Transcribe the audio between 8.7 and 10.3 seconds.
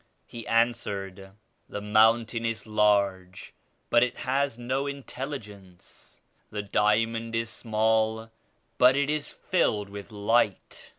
but it is filled with